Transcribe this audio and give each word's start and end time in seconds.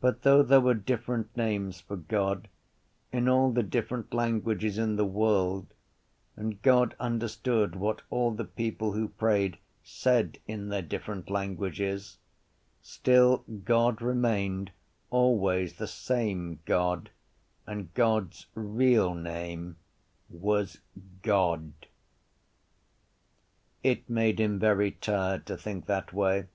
But 0.00 0.22
though 0.22 0.42
there 0.42 0.60
were 0.60 0.74
different 0.74 1.36
names 1.36 1.80
for 1.80 1.96
God 1.96 2.48
in 3.12 3.28
all 3.28 3.52
the 3.52 3.62
different 3.62 4.12
languages 4.12 4.76
in 4.76 4.96
the 4.96 5.04
world 5.04 5.72
and 6.34 6.60
God 6.62 6.96
understood 6.98 7.76
what 7.76 8.02
all 8.10 8.32
the 8.32 8.44
people 8.44 8.90
who 8.90 9.06
prayed 9.06 9.58
said 9.84 10.40
in 10.48 10.68
their 10.68 10.82
different 10.82 11.30
languages 11.30 12.18
still 12.82 13.44
God 13.64 14.02
remained 14.02 14.72
always 15.10 15.74
the 15.74 15.86
same 15.86 16.58
God 16.64 17.10
and 17.68 17.94
God’s 17.94 18.46
real 18.56 19.14
name 19.14 19.76
was 20.28 20.80
God. 21.22 21.72
It 23.84 24.10
made 24.10 24.40
him 24.40 24.58
very 24.58 24.90
tired 24.90 25.46
to 25.46 25.56
think 25.56 25.86
that 25.86 26.12
way. 26.12 26.46